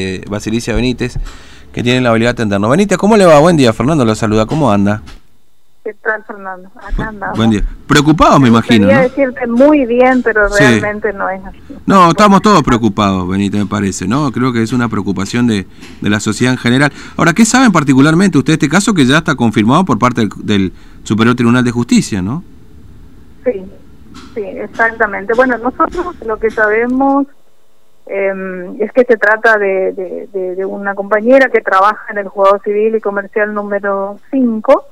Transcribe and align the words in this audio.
eh, 0.00 0.22
Basilicia 0.30 0.76
Benítez, 0.76 1.18
que 1.72 1.82
tiene 1.82 2.00
la 2.00 2.10
habilidad 2.10 2.28
de 2.28 2.42
atendernos. 2.42 2.70
Benítez, 2.70 2.96
¿cómo 2.96 3.16
le 3.16 3.26
va? 3.26 3.40
Buen 3.40 3.56
día, 3.56 3.72
Fernando 3.72 4.04
lo 4.04 4.14
saluda, 4.14 4.46
¿cómo 4.46 4.70
anda? 4.70 5.02
¿Qué 5.82 5.92
tal, 5.94 6.22
Fernando? 6.22 6.70
Acá 6.76 7.08
andamos. 7.08 7.36
Buen 7.36 7.50
día. 7.50 7.64
Preocupado, 7.88 8.38
me 8.38 8.46
imagino, 8.46 8.86
Quería 8.86 9.02
¿no? 9.02 9.08
decirte 9.08 9.44
muy 9.48 9.86
bien, 9.86 10.22
pero 10.22 10.48
Sí. 10.50 10.62
realmente 10.62 11.12
no 11.12 11.28
es 11.28 11.44
así. 11.44 11.58
No, 11.84 12.10
estamos 12.10 12.42
todos 12.42 12.62
preocupados, 12.62 13.28
Benítez, 13.28 13.58
me 13.58 13.66
parece, 13.66 14.06
¿no? 14.06 14.30
Creo 14.30 14.52
que 14.52 14.62
es 14.62 14.72
una 14.72 14.88
preocupación 14.88 15.48
de, 15.48 15.66
de 16.00 16.08
la 16.10 16.20
sociedad 16.20 16.52
en 16.52 16.58
general. 16.60 16.92
Ahora, 17.16 17.32
¿qué 17.32 17.44
saben 17.44 17.72
particularmente 17.72 18.38
usted 18.38 18.52
de 18.52 18.54
este 18.54 18.68
caso 18.68 18.94
que 18.94 19.04
ya 19.04 19.18
está 19.18 19.34
confirmado 19.34 19.84
por 19.84 19.98
parte 19.98 20.20
del, 20.20 20.30
del 20.44 20.72
Superior 21.02 21.34
Tribunal 21.34 21.64
de 21.64 21.72
Justicia, 21.72 22.22
¿no? 22.22 22.44
Sí, 23.44 23.64
sí, 24.36 24.42
exactamente. 24.42 25.34
Bueno, 25.34 25.58
nosotros 25.58 26.14
lo 26.24 26.38
que 26.38 26.50
sabemos 26.52 27.26
eh, 28.08 28.76
es 28.80 28.92
que 28.92 29.04
se 29.04 29.16
trata 29.16 29.58
de, 29.58 29.92
de, 29.92 30.28
de- 30.32 30.54
de 30.56 30.64
una 30.64 30.94
compañera 30.94 31.48
que 31.50 31.60
trabaja 31.60 32.04
en 32.10 32.18
el 32.18 32.28
Juzgado 32.28 32.60
Civil 32.64 32.96
y 32.96 33.00
Comercial 33.00 33.52
número 33.54 34.18
5 34.30 34.84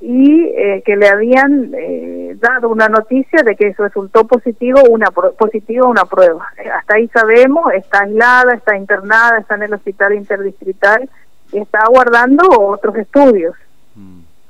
y 0.00 0.42
eh, 0.56 0.82
que 0.84 0.96
le 0.96 1.08
habían 1.08 1.70
eh, 1.78 2.36
dado 2.38 2.68
una 2.68 2.88
noticia 2.88 3.42
de 3.42 3.56
que 3.56 3.72
resultó 3.78 4.26
positivo 4.26 4.82
una 4.90 5.10
pro- 5.10 5.32
positivo 5.32 5.88
una 5.88 6.04
prueba. 6.04 6.46
Eh, 6.62 6.68
hasta 6.68 6.96
ahí 6.96 7.08
sabemos, 7.08 7.72
está 7.72 8.00
aislada, 8.02 8.54
está 8.54 8.76
internada, 8.76 9.38
está 9.38 9.54
en 9.54 9.62
el 9.62 9.74
hospital 9.74 10.14
interdistrital 10.14 11.08
y 11.52 11.58
está 11.58 11.78
aguardando 11.80 12.44
otros 12.60 12.96
estudios. 12.96 13.54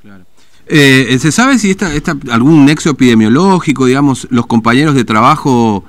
Claro. 0.02 0.24
Eh, 0.66 1.16
¿Se 1.20 1.30
sabe 1.30 1.58
si 1.58 1.70
está, 1.70 1.94
está 1.94 2.14
algún 2.32 2.64
nexo 2.66 2.90
epidemiológico, 2.90 3.86
digamos, 3.86 4.26
los 4.30 4.46
compañeros 4.46 4.94
de 4.96 5.04
trabajo 5.04 5.84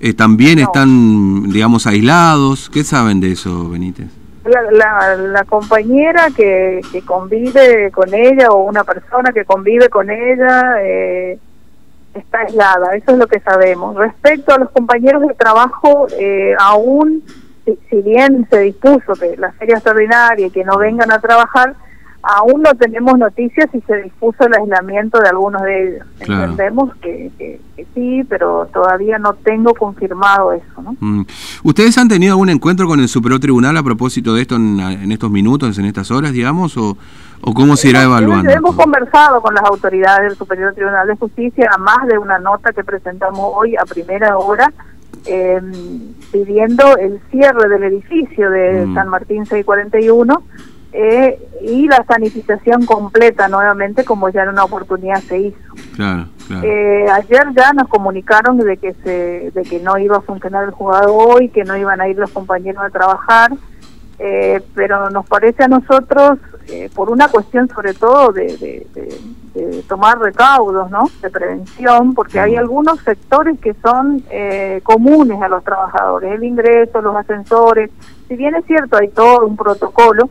eh, 0.00 0.14
también 0.14 0.58
No. 0.58 0.64
están, 0.64 1.50
digamos, 1.50 1.86
aislados? 1.86 2.70
¿Qué 2.70 2.82
saben 2.84 3.20
de 3.20 3.32
eso, 3.32 3.68
Benítez? 3.68 4.06
La, 4.44 4.62
la, 4.72 5.16
la 5.16 5.44
compañera 5.44 6.28
que, 6.34 6.80
que 6.90 7.02
convive 7.02 7.90
con 7.92 8.12
ella 8.14 8.48
o 8.48 8.64
una 8.64 8.84
persona 8.84 9.32
que 9.32 9.44
convive 9.44 9.88
con 9.90 10.08
ella 10.10 10.82
eh, 10.82 11.38
está 12.14 12.38
aislada, 12.40 12.96
eso 12.96 13.12
es 13.12 13.18
lo 13.18 13.26
que 13.26 13.38
sabemos. 13.40 13.94
Respecto 13.96 14.54
a 14.54 14.58
los 14.58 14.70
compañeros 14.70 15.22
de 15.28 15.34
trabajo, 15.34 16.06
eh, 16.18 16.54
aún, 16.58 17.22
si, 17.66 17.78
si 17.90 17.96
bien 18.02 18.46
se 18.50 18.60
dispuso 18.60 19.12
que 19.12 19.36
la 19.36 19.52
feria 19.52 19.74
extraordinaria 19.74 20.46
y 20.46 20.50
que 20.50 20.64
no 20.64 20.78
vengan 20.78 21.12
a 21.12 21.20
trabajar, 21.20 21.74
aún 22.22 22.62
no 22.62 22.74
tenemos 22.74 23.18
noticias 23.18 23.66
si 23.72 23.80
se 23.82 24.02
dispuso 24.02 24.44
el 24.44 24.54
aislamiento 24.54 25.18
de 25.20 25.28
algunos 25.28 25.62
de 25.62 25.88
ellos. 25.88 26.06
Claro. 26.18 26.50
Entendemos 26.50 26.94
que, 26.96 27.30
que, 27.38 27.60
que 27.76 27.86
sí, 27.94 28.24
pero 28.28 28.68
todavía 28.72 29.18
no 29.18 29.32
tengo 29.34 29.74
confirmado 29.74 30.52
eso, 30.52 30.82
¿no? 30.82 30.96
Mm. 31.00 31.24
¿Ustedes 31.64 31.96
han 31.98 32.08
tenido 32.08 32.32
algún 32.32 32.50
encuentro 32.50 32.86
con 32.86 33.00
el 33.00 33.08
Superior 33.08 33.40
Tribunal 33.40 33.76
a 33.76 33.82
propósito 33.82 34.34
de 34.34 34.42
esto 34.42 34.56
en, 34.56 34.80
en 34.80 35.12
estos 35.12 35.30
minutos, 35.30 35.78
en 35.78 35.86
estas 35.86 36.10
horas, 36.10 36.32
digamos, 36.32 36.76
o, 36.76 36.96
o 37.40 37.54
cómo 37.54 37.76
se 37.76 37.88
irá 37.88 38.02
evaluando? 38.02 38.50
Hemos 38.50 38.76
conversado 38.76 39.40
con 39.40 39.54
las 39.54 39.64
autoridades 39.64 40.28
del 40.28 40.36
Superior 40.36 40.74
Tribunal 40.74 41.06
de 41.06 41.16
Justicia, 41.16 41.70
a 41.74 41.78
más 41.78 42.06
de 42.06 42.18
una 42.18 42.38
nota 42.38 42.72
que 42.72 42.84
presentamos 42.84 43.50
hoy 43.54 43.76
a 43.76 43.84
primera 43.86 44.36
hora, 44.36 44.70
eh, 45.26 45.60
pidiendo 46.32 46.96
el 46.98 47.20
cierre 47.30 47.68
del 47.68 47.84
edificio 47.84 48.50
de 48.50 48.86
Mm. 48.86 48.94
San 48.94 49.08
Martín 49.08 49.46
641 49.46 50.42
eh, 50.92 51.38
y 51.62 51.86
la 51.88 52.04
sanitización 52.08 52.86
completa 52.86 53.48
nuevamente, 53.48 54.04
como 54.04 54.28
ya 54.28 54.42
en 54.44 54.50
una 54.50 54.64
oportunidad 54.64 55.20
se 55.20 55.38
hizo. 55.38 55.58
Claro, 55.96 56.26
claro. 56.46 56.62
Eh, 56.66 57.06
ayer 57.10 57.44
ya 57.56 57.72
nos 57.72 57.88
comunicaron 57.88 58.58
de 58.58 58.76
que 58.76 58.94
se, 58.94 59.50
de 59.52 59.62
que 59.62 59.80
no 59.80 59.98
iba 59.98 60.16
a 60.18 60.20
funcionar 60.22 60.64
el 60.64 60.70
juzgado 60.70 61.14
hoy, 61.14 61.48
que 61.48 61.64
no 61.64 61.76
iban 61.76 62.00
a 62.00 62.08
ir 62.08 62.16
los 62.18 62.30
compañeros 62.30 62.82
a 62.82 62.90
trabajar, 62.90 63.52
eh, 64.18 64.60
pero 64.74 65.08
nos 65.10 65.26
parece 65.26 65.64
a 65.64 65.68
nosotros, 65.68 66.38
eh, 66.68 66.90
por 66.94 67.10
una 67.10 67.28
cuestión 67.28 67.68
sobre 67.68 67.94
todo 67.94 68.32
de, 68.32 68.44
de- 68.58 68.86
de- 68.94 69.18
de 69.54 69.82
tomar 69.82 70.16
recaudos, 70.20 70.90
¿no? 70.92 71.04
De 71.22 71.28
prevención, 71.30 72.14
porque 72.14 72.38
hay 72.38 72.54
algunos 72.54 73.00
sectores 73.00 73.58
que 73.58 73.74
son 73.82 74.22
eh, 74.30 74.80
comunes 74.84 75.42
a 75.42 75.48
los 75.48 75.64
trabajadores, 75.64 76.32
el 76.34 76.44
ingreso, 76.44 77.00
los 77.02 77.16
ascensores, 77.16 77.90
si 78.28 78.36
bien 78.36 78.54
es 78.54 78.64
cierto 78.66 78.96
hay 78.96 79.08
todo 79.08 79.44
un 79.46 79.56
protocolo, 79.56 80.28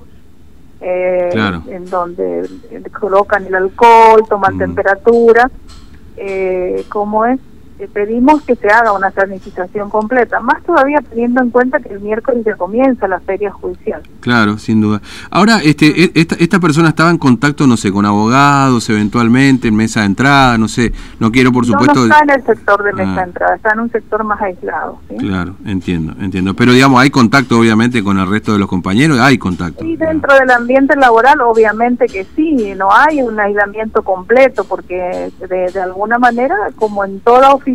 eh, 0.82 1.30
Claro. 1.32 1.64
en 1.68 1.86
donde 1.90 2.50
colocan 3.00 3.46
el 3.46 3.56
alcohol, 3.56 4.24
toman 4.30 4.56
Mm. 4.56 4.60
temperatura, 4.60 5.50
eh, 6.18 6.86
¿cómo 6.90 7.26
es? 7.26 7.40
Eh, 7.80 7.88
pedimos 7.94 8.42
que 8.42 8.56
se 8.58 8.68
haga 8.68 8.92
una 8.92 9.10
sanitización 9.12 9.90
completa, 9.90 10.42
más 10.42 10.62
todavía 10.64 11.00
teniendo 11.10 11.42
en 11.42 11.50
cuenta 11.50 11.80
que 11.80 11.94
el 11.94 12.02
miércoles 12.02 12.44
ya 12.46 12.56
comienza 12.58 13.08
la 13.08 13.22
feria 13.22 13.52
judicial. 13.52 14.02
Claro, 14.20 14.58
sin 14.58 14.82
duda. 14.82 15.02
Ahora, 15.32 15.60
este, 15.64 15.88
e- 16.04 16.12
esta, 16.14 16.36
esta 16.36 16.60
persona 16.60 16.90
estaba 16.90 17.10
en 17.10 17.18
contacto, 17.18 17.66
no 17.68 17.78
sé, 17.78 17.90
con 17.94 18.06
abogados, 18.06 18.90
eventualmente, 18.90 19.70
en 19.70 19.78
mesa 19.78 20.02
de 20.02 20.08
entrada, 20.08 20.58
no 20.58 20.68
sé, 20.68 20.92
no 21.20 21.32
quiero, 21.32 21.54
por 21.54 21.66
supuesto... 21.66 22.02
no, 22.02 22.08
no 22.08 22.14
está 22.14 22.24
en 22.26 22.30
el 22.32 22.46
sector 22.46 22.84
de 22.84 22.92
mesa 22.92 23.12
Ah. 23.12 23.16
de 23.16 23.22
entrada, 23.24 23.56
está 23.56 23.72
en 23.72 23.80
un 23.80 23.92
sector 23.92 24.24
más 24.26 24.42
aislado. 24.42 25.00
¿sí? 25.08 25.16
Claro, 25.16 25.56
entiendo, 25.66 26.14
entiendo. 26.20 26.54
Pero, 26.56 26.74
digamos, 26.74 27.00
hay 27.02 27.10
contacto, 27.12 27.58
obviamente, 27.60 28.04
con 28.04 28.20
el 28.20 28.28
resto 28.30 28.52
de 28.52 28.60
los 28.60 28.68
compañeros, 28.68 29.20
hay 29.22 29.38
contacto. 29.38 29.86
Y 29.86 29.96
dentro 29.96 30.34
del 30.36 30.52
ambiente 30.52 30.98
laboral, 30.98 31.40
obviamente 31.40 32.08
que 32.08 32.26
sí, 32.36 32.74
no 32.78 32.90
hay 32.92 33.22
un 33.22 33.40
aislamiento 33.40 34.04
completo, 34.04 34.66
porque 34.66 35.32
de, 35.50 35.72
de 35.72 35.82
alguna 35.82 36.20
manera, 36.20 36.56
como 36.76 37.06
en 37.06 37.22
toda 37.22 37.52
oficina, 37.54 37.69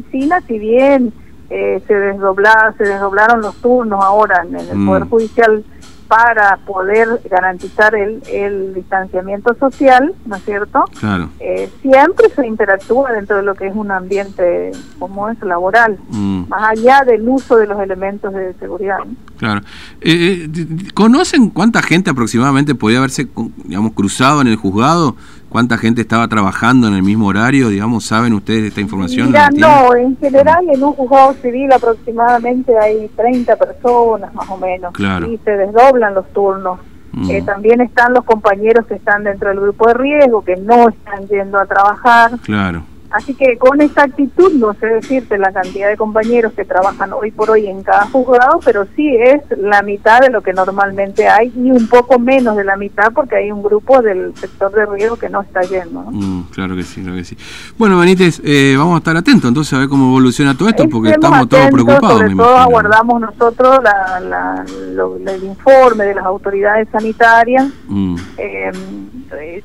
si 0.46 0.58
bien 0.58 1.12
eh, 1.50 1.82
se, 1.86 1.94
desdobla, 1.94 2.74
se 2.78 2.84
desdoblaron 2.84 3.40
los 3.42 3.54
turnos 3.56 4.02
ahora 4.02 4.42
en, 4.48 4.56
el 4.56 4.76
Mm. 4.76 4.86
Poder 4.86 5.04
Judicial 5.04 5.64
para 6.08 6.58
poder 6.66 7.08
garantizar 7.30 7.94
el, 7.94 8.22
el 8.30 8.74
distanciamiento 8.74 9.54
social, 9.54 10.14
¿no 10.26 10.36
es 10.36 10.44
cierto? 10.44 10.84
Claro. 11.00 11.30
Eh, 11.40 11.70
siempre 11.82 12.28
se 12.28 12.46
interactúa 12.46 13.10
dentro 13.12 13.36
de 13.36 13.42
lo 13.42 13.54
que 13.54 13.66
es 13.66 13.74
un 13.74 13.90
ambiente 13.90 14.70
como 14.98 15.28
es 15.30 15.40
laboral, 15.42 15.98
Mm. 16.10 16.44
más 16.48 16.70
allá 16.78 17.02
del 17.06 17.26
uso 17.28 17.56
de 17.56 17.66
los 17.66 17.80
elementos 17.80 18.32
de 18.32 18.52
seguridad. 18.54 18.98
¿no? 18.98 19.14
Claro. 19.38 19.60
Eh, 20.02 20.46
eh, 20.54 20.76
¿Conocen 20.94 21.50
cuánta 21.50 21.82
gente 21.82 22.10
aproximadamente 22.10 22.74
podía 22.74 22.98
haberse, 22.98 23.26
digamos, 23.64 23.92
cruzado 23.92 24.40
en 24.42 24.48
el 24.48 24.56
juzgado? 24.56 25.16
¿Cuánta 25.54 25.78
gente 25.78 26.00
estaba 26.00 26.26
trabajando 26.26 26.88
en 26.88 26.94
el 26.94 27.04
mismo 27.04 27.28
horario? 27.28 27.68
Digamos, 27.68 28.04
¿saben 28.04 28.32
ustedes 28.32 28.64
esta 28.64 28.80
información? 28.80 29.28
Mira, 29.28 29.50
no, 29.54 29.94
en 29.94 30.16
general 30.16 30.64
en 30.68 30.82
un 30.82 30.94
juzgado 30.94 31.32
civil 31.34 31.72
aproximadamente 31.72 32.76
hay 32.76 33.08
30 33.14 33.54
personas 33.54 34.34
más 34.34 34.50
o 34.50 34.58
menos. 34.58 34.92
Claro. 34.92 35.30
Y 35.30 35.38
se 35.44 35.52
desdoblan 35.52 36.12
los 36.12 36.28
turnos. 36.32 36.80
Mm. 37.12 37.30
Eh, 37.30 37.42
también 37.42 37.80
están 37.82 38.12
los 38.14 38.24
compañeros 38.24 38.84
que 38.86 38.94
están 38.94 39.22
dentro 39.22 39.50
del 39.50 39.60
grupo 39.60 39.86
de 39.86 39.94
riesgo, 39.94 40.42
que 40.42 40.56
no 40.56 40.88
están 40.88 41.28
yendo 41.28 41.60
a 41.60 41.66
trabajar. 41.66 42.32
Claro. 42.42 42.82
Así 43.14 43.32
que 43.34 43.56
con 43.58 43.80
esta 43.80 44.02
actitud 44.04 44.52
no 44.54 44.74
sé 44.74 44.86
decirte 44.86 45.38
la 45.38 45.52
cantidad 45.52 45.88
de 45.88 45.96
compañeros 45.96 46.52
que 46.54 46.64
trabajan 46.64 47.12
hoy 47.12 47.30
por 47.30 47.48
hoy 47.50 47.66
en 47.68 47.82
cada 47.84 48.06
juzgado, 48.06 48.58
pero 48.64 48.86
sí 48.96 49.08
es 49.16 49.40
la 49.56 49.82
mitad 49.82 50.20
de 50.20 50.30
lo 50.30 50.40
que 50.42 50.52
normalmente 50.52 51.28
hay 51.28 51.52
y 51.56 51.70
un 51.70 51.86
poco 51.88 52.18
menos 52.18 52.56
de 52.56 52.64
la 52.64 52.76
mitad 52.76 53.12
porque 53.14 53.36
hay 53.36 53.52
un 53.52 53.62
grupo 53.62 54.02
del 54.02 54.34
sector 54.36 54.72
de 54.72 54.84
riesgo 54.86 55.16
que 55.16 55.28
no 55.28 55.42
está 55.42 55.60
yendo. 55.62 56.02
¿no? 56.02 56.10
Mm, 56.10 56.42
claro 56.52 56.74
que 56.74 56.82
sí, 56.82 57.02
claro 57.02 57.16
que 57.16 57.24
sí. 57.24 57.36
Bueno, 57.78 57.98
Benítez, 58.00 58.40
eh, 58.44 58.74
vamos 58.76 58.96
a 58.96 58.98
estar 58.98 59.16
atentos 59.16 59.46
entonces 59.48 59.72
a 59.74 59.78
ver 59.78 59.88
cómo 59.88 60.08
evoluciona 60.08 60.56
todo 60.56 60.68
esto, 60.68 60.88
porque 60.88 61.10
Estemos 61.10 61.24
estamos 61.38 61.48
todos 61.48 61.62
atentos, 61.66 61.84
preocupados. 61.84 62.18
Sobre 62.18 62.34
me 62.34 62.42
todo 62.42 62.50
imagino. 62.52 62.62
aguardamos 62.64 63.20
nosotros 63.20 63.78
la, 63.84 64.20
la- 64.20 64.64
lo- 64.92 65.16
el 65.16 65.44
informe 65.44 66.04
de 66.04 66.14
las 66.16 66.24
autoridades 66.24 66.88
sanitarias. 66.90 67.68
Mm, 67.86 68.16
eh, 68.38 68.72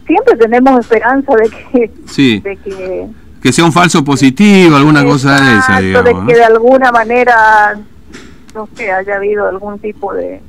siempre 0.06 0.36
tenemos 0.38 0.80
esperanza 0.80 1.34
de 1.36 1.50
que, 1.50 1.92
Sí, 2.06 2.40
de 2.42 2.56
que 2.58 3.08
que 3.42 3.52
sea 3.54 3.66
un 3.66 3.72
falso 3.72 4.04
positivo, 4.04 4.76
alguna 4.76 5.04
cosa 5.04 5.40
de 5.40 5.58
esa, 5.58 5.80
digamos. 5.80 6.06
de 6.06 6.14
¿no? 6.14 6.28
que 6.28 6.36
de 6.36 6.44
alguna 6.44 6.92
manera, 6.92 7.80
no 8.54 8.68
sé, 8.76 8.92
haya 8.92 9.16
habido 9.16 9.48
algún 9.48 9.80
tipo 9.80 10.14
de 10.14 10.42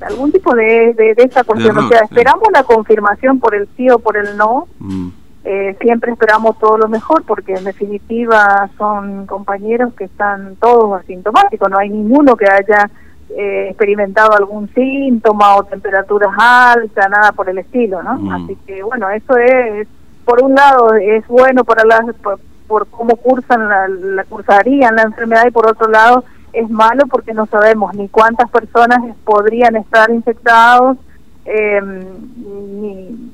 algún 0.00 0.32
tipo 0.32 0.54
de, 0.54 0.92
de, 0.94 1.14
de 1.14 1.22
esa 1.22 1.44
cuestión. 1.44 1.78
o 1.78 1.88
sea, 1.88 2.00
sí. 2.00 2.04
esperamos 2.10 2.48
la 2.52 2.62
confirmación 2.64 3.38
por 3.40 3.54
el 3.54 3.68
sí 3.76 3.88
o 3.88 3.98
por 3.98 4.16
el 4.16 4.36
no. 4.36 4.66
Mm, 4.78 5.08
Eh, 5.46 5.76
siempre 5.78 6.10
esperamos 6.10 6.58
todo 6.58 6.78
lo 6.78 6.88
mejor 6.88 7.22
porque 7.26 7.52
en 7.52 7.64
definitiva 7.64 8.66
son 8.78 9.26
compañeros 9.26 9.92
que 9.92 10.04
están 10.04 10.56
todos 10.56 11.00
asintomáticos. 11.00 11.68
No 11.70 11.78
hay 11.78 11.90
ninguno 11.90 12.34
que 12.34 12.46
haya 12.46 12.90
eh, 13.28 13.66
experimentado 13.68 14.32
algún 14.32 14.70
síntoma 14.74 15.56
o 15.56 15.64
temperaturas 15.64 16.30
altas, 16.38 17.10
nada 17.10 17.32
por 17.32 17.50
el 17.50 17.58
estilo, 17.58 18.02
¿no? 18.02 18.14
Mm. 18.20 18.32
Así 18.32 18.56
que 18.66 18.82
bueno, 18.82 19.10
eso 19.10 19.36
es, 19.36 19.86
por 20.24 20.42
un 20.42 20.54
lado, 20.54 20.94
es 20.94 21.26
bueno 21.28 21.64
para 21.64 21.84
las, 21.84 22.14
por, 22.22 22.38
por 22.66 22.86
cómo 22.88 23.16
cursan 23.16 23.68
la, 23.68 23.88
la 23.88 24.24
cursarían 24.24 24.96
la 24.96 25.02
enfermedad 25.02 25.46
y 25.46 25.50
por 25.50 25.68
otro 25.68 25.88
lado 25.88 26.24
es 26.52 26.68
malo 26.70 27.06
porque 27.10 27.34
no 27.34 27.46
sabemos 27.46 27.94
ni 27.94 28.08
cuántas 28.08 28.48
personas 28.50 28.98
podrían 29.24 29.76
estar 29.76 30.10
infectados, 30.10 30.96
eh, 31.44 31.80
ni 31.82 33.30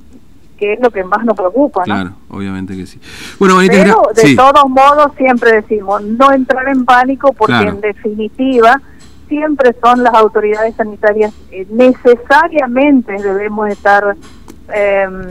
que 0.56 0.74
es 0.74 0.80
lo 0.80 0.90
que 0.90 1.02
más 1.04 1.24
nos 1.24 1.36
preocupa, 1.36 1.80
¿no? 1.80 1.94
Claro, 1.94 2.10
obviamente 2.28 2.76
que 2.76 2.84
sí. 2.86 3.00
Bueno, 3.38 3.56
Pero 3.66 4.02
de 4.14 4.20
sí. 4.22 4.36
todos 4.36 4.68
modos 4.68 5.12
siempre 5.16 5.52
decimos 5.52 6.02
no 6.02 6.32
entrar 6.32 6.68
en 6.68 6.84
pánico 6.84 7.32
porque 7.32 7.54
Claro. 7.54 7.70
en 7.70 7.80
definitiva 7.80 8.80
siempre 9.26 9.74
son 9.82 10.02
las 10.02 10.12
autoridades 10.12 10.74
sanitarias 10.74 11.32
eh, 11.50 11.66
necesariamente 11.70 13.12
debemos 13.22 13.68
estar 13.68 14.16
em, 14.74 15.22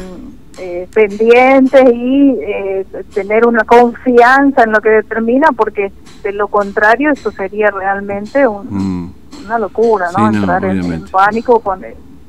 eh, 0.60 0.88
pendientes 0.94 1.84
y 1.94 2.38
eh, 2.42 2.86
tener 3.14 3.48
una 3.48 3.64
confianza 3.64 4.64
en 4.64 4.72
lo 4.72 4.82
que 4.82 4.90
determina, 4.90 5.50
porque 5.56 5.92
de 6.24 6.32
lo 6.34 6.48
contrario 6.48 7.12
eso 7.12 7.32
sería 7.32 7.72
realmente 7.72 8.48
mm. 8.48 9.12
una 9.46 9.60
locura, 9.60 10.08
¿no? 10.18 10.28
Entrar 10.28 10.66
en, 10.66 11.06
pánico, 11.06 11.62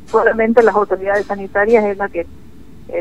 solamente 0.06 0.62
las 0.62 0.74
autoridades 0.74 1.26
sanitarias 1.26 1.84
es 1.84 1.96
la 1.98 2.08
que 2.08 2.26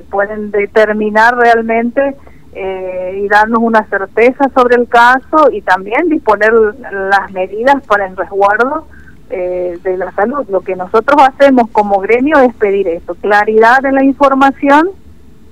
pueden 0.10 0.52
determinar 0.52 1.36
realmente 1.36 2.16
eh, 2.52 3.22
y 3.24 3.28
darnos 3.28 3.60
una 3.62 3.86
certeza 3.90 4.50
sobre 4.56 4.76
el 4.76 4.88
caso 4.88 5.52
y 5.52 5.62
también 5.62 6.10
disponer 6.10 6.52
las 6.52 7.32
medidas 7.32 7.76
para 7.86 8.08
el 8.08 8.18
resguardo 8.18 8.88
eh, 9.30 9.78
de 9.84 9.98
la 9.98 10.12
salud. 10.14 10.48
Lo 10.50 10.62
que 10.62 10.76
nosotros 10.76 11.22
hacemos 11.22 11.70
como 11.70 12.00
gremio 12.00 12.40
es 12.40 12.56
pedir 12.56 12.88
eso, 12.88 13.14
claridad 13.14 13.86
en 13.86 13.94
la 13.94 14.04
información 14.04 14.90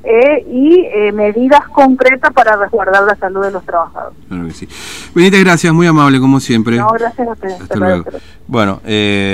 eh, 0.07 0.45
y 0.49 1.11
medidas 1.11 1.67
concretas 1.67 2.31
para 2.33 2.55
resguardar 2.55 3.03
la 3.03 3.15
salud 3.15 3.43
de 3.43 3.51
los 3.51 3.63
trabajadores. 3.63 4.17
Claro 4.27 4.47
que 4.47 4.53
sí. 4.53 4.67
Benítez, 5.13 5.43
gracias, 5.43 5.73
muy 5.73 5.87
amable 5.87 6.19
como 6.19 6.39
siempre. 6.39 6.77
No, 6.77 6.87
gracias 6.89 7.27
a 7.27 7.31
ustedes. 7.31 7.61
Hasta 7.61 7.75
luego. 7.75 8.05
Bueno, 8.47 8.81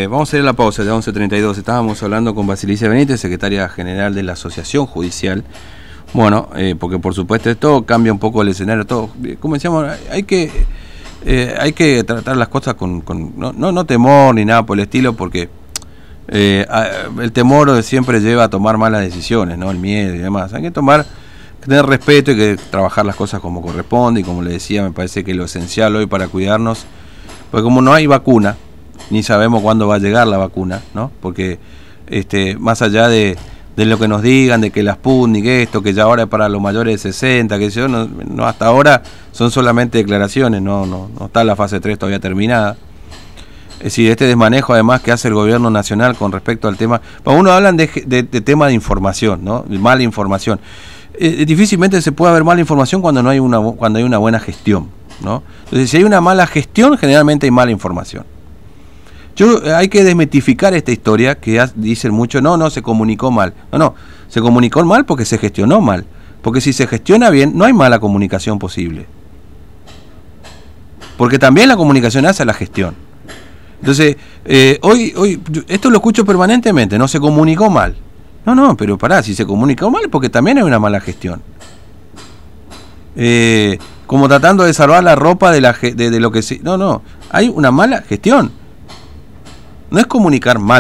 vamos 0.10 0.34
a 0.34 0.38
ir 0.38 0.42
a 0.42 0.46
la 0.46 0.54
pausa 0.54 0.84
de 0.84 0.92
11.32. 0.92 1.58
Estábamos 1.58 2.02
hablando 2.02 2.34
con 2.34 2.48
Basilicia 2.48 2.90
Benítez, 2.90 3.20
secretaria 3.20 3.70
general 3.70 4.16
de 4.16 4.24
la 4.24 4.34
Asociación 4.34 4.86
Judicial 4.86 5.44
bueno, 6.14 6.50
eh, 6.56 6.76
porque 6.80 7.00
por 7.00 7.14
supuesto 7.16 7.50
esto 7.50 7.84
cambia 7.86 8.14
un 8.14 8.20
poco 8.20 8.42
el 8.44 8.50
escenario, 8.50 8.86
todo. 8.86 9.10
Como 9.40 9.56
decíamos, 9.56 9.86
hay 10.12 10.24
que 10.24 10.52
eh, 11.26 11.56
hay 11.60 11.74
que 11.74 12.04
tratar 12.04 12.38
las 12.38 12.50
cosas 12.50 12.76
con, 12.76 13.02
con 13.02 13.34
no, 13.38 13.52
no, 13.54 13.86
temor 13.86 14.36
ni 14.36 14.46
nada 14.46 14.64
por 14.64 14.78
el 14.78 14.84
estilo, 14.84 15.14
porque 15.14 15.50
eh, 16.28 16.66
el 17.22 17.32
temor 17.32 17.84
siempre 17.84 18.22
lleva 18.22 18.46
a 18.46 18.50
tomar 18.50 18.78
malas 18.78 19.02
decisiones, 19.02 19.58
¿no? 19.58 19.72
El 19.72 19.78
miedo 19.78 20.14
y 20.14 20.20
demás. 20.20 20.54
Hay 20.54 20.62
que 20.62 20.72
tomar, 20.72 21.06
tener 21.66 21.86
respeto 21.86 22.32
y 22.32 22.36
que 22.36 22.58
trabajar 22.70 23.06
las 23.06 23.16
cosas 23.16 23.42
como 23.42 23.62
corresponde 23.62 24.22
y 24.22 24.24
como 24.24 24.42
le 24.42 24.52
decía, 24.52 24.84
me 24.84 24.92
parece 24.92 25.24
que 25.24 25.34
lo 25.34 25.46
esencial 25.46 25.96
hoy 25.96 26.06
para 26.06 26.28
cuidarnos, 26.28 26.86
porque 27.52 27.64
como 27.64 27.82
no 27.82 27.94
hay 27.94 28.08
vacuna, 28.08 28.56
ni 29.10 29.24
sabemos 29.24 29.62
cuándo 29.62 29.88
va 29.88 29.96
a 29.96 30.00
llegar 30.00 30.28
la 30.28 30.38
vacuna, 30.38 30.82
¿no? 30.94 31.12
Porque 31.22 31.60
este, 32.08 32.58
más 32.58 32.82
allá 32.82 33.08
de 33.08 33.38
de 33.76 33.86
lo 33.86 33.98
que 33.98 34.08
nos 34.08 34.22
digan, 34.22 34.62
de 34.62 34.72
que 34.72 34.84
las 34.84 34.96
Sputnik, 34.96 35.46
esto, 35.46 35.82
que 35.82 35.94
ya 35.94 36.04
ahora 36.04 36.24
es 36.24 36.30
para 36.30 36.48
los 36.48 36.62
mayores 36.62 37.02
de 37.02 37.12
60, 37.12 37.58
que 37.58 37.70
yo, 37.70 37.88
no, 37.88 38.08
no, 38.08 38.46
hasta 38.46 38.68
ahora 38.68 39.02
son 39.32 39.50
solamente 39.52 39.98
declaraciones, 39.98 40.62
no, 40.62 40.86
no, 40.86 41.10
no 41.18 41.26
está 41.26 41.44
la 41.44 41.56
fase 41.56 41.80
3 41.80 41.98
todavía 41.98 42.20
terminada. 42.20 42.78
Es 43.84 43.88
decir, 43.88 44.10
este 44.10 44.24
desmanejo 44.26 44.72
además 44.72 45.02
que 45.02 45.12
hace 45.12 45.28
el 45.28 45.34
gobierno 45.34 45.70
nacional 45.70 46.16
con 46.16 46.32
respecto 46.32 46.70
al 46.70 46.78
tema, 46.78 47.02
para 47.22 47.38
uno 47.38 47.52
hablan 47.52 47.76
de, 47.76 47.90
de, 48.06 48.24
tema 48.24 48.68
de 48.68 48.74
información, 48.74 49.44
¿no? 49.44 49.66
De 49.68 49.78
mala 49.78 50.02
información. 50.04 50.58
Eh, 51.16 51.40
eh, 51.40 51.46
difícilmente 51.46 52.02
se 52.02 52.14
puede 52.14 52.32
haber 52.32 52.46
mala 52.46 52.62
información 52.62 53.02
cuando 53.02 53.22
no 53.22 53.30
hay 53.30 53.40
una 53.40 53.60
cuando 53.60 54.00
hay 54.00 54.06
una 54.06 54.20
buena 54.20 54.40
gestión, 54.40 54.88
¿no? 55.22 55.44
Entonces, 55.66 55.90
si 55.90 55.98
hay 55.98 56.06
una 56.06 56.22
mala 56.22 56.48
gestión, 56.48 56.98
generalmente 56.98 57.46
hay 57.46 57.52
mala 57.52 57.72
información. 57.72 58.24
Yo 59.36 59.62
eh, 59.66 59.74
hay 59.74 59.90
que 59.90 60.06
desmitificar 60.06 60.74
esta 60.74 60.94
historia 60.94 61.36
que 61.36 61.62
dicen 61.76 62.14
mucho, 62.14 62.40
no, 62.40 62.56
no, 62.56 62.70
se 62.70 62.82
comunicó 62.82 63.32
mal. 63.32 63.54
No, 63.70 63.80
no, 63.80 63.96
se 64.30 64.40
comunicó 64.40 64.82
mal 64.86 65.04
porque 65.04 65.26
se 65.26 65.38
gestionó 65.38 65.82
mal. 65.82 66.06
Porque 66.42 66.62
si 66.62 66.72
se 66.72 66.88
gestiona 66.88 67.30
bien, 67.30 67.52
no 67.58 67.66
hay 67.66 67.74
mala 67.74 68.00
comunicación 68.00 68.60
posible. 68.60 69.08
Porque 71.18 71.38
también 71.38 71.68
la 71.68 71.76
comunicación 71.76 72.26
hace 72.26 72.46
la 72.46 72.54
gestión. 72.54 72.96
Entonces, 73.84 74.16
eh, 74.46 74.80
hoy, 74.82 75.14
hoy, 75.18 75.42
esto 75.68 75.90
lo 75.90 75.98
escucho 75.98 76.24
permanentemente, 76.24 76.98
no 76.98 77.06
se 77.06 77.20
comunicó 77.20 77.70
mal. 77.70 77.94
No, 78.46 78.56
no, 78.56 78.78
pero 78.78 78.98
pará, 78.98 79.22
si 79.22 79.36
se 79.36 79.46
comunicó 79.46 79.92
mal, 79.92 80.04
porque 80.10 80.30
también 80.30 80.58
hay 80.58 80.64
una 80.64 80.80
mala 80.80 81.02
gestión. 81.02 81.42
Eh, 83.18 83.78
como 84.08 84.30
tratando 84.30 84.64
de 84.64 84.74
salvar 84.74 85.04
la 85.04 85.16
ropa 85.16 85.52
de, 85.52 85.60
la, 85.60 85.74
de, 85.74 85.94
de 85.94 86.20
lo 86.22 86.32
que. 86.32 86.40
No, 86.62 86.78
no, 86.78 87.02
hay 87.30 87.50
una 87.50 87.72
mala 87.72 88.04
gestión. 88.04 88.54
No 89.92 90.00
es 90.00 90.06
comunicar 90.08 90.60
mal. 90.60 90.72